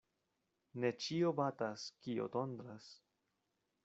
Ne 0.85 0.89
ĉio 1.03 1.33
batas, 1.39 1.83
kio 2.05 2.25
tondras. 2.37 2.89